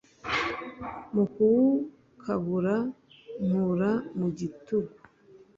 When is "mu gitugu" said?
4.17-4.93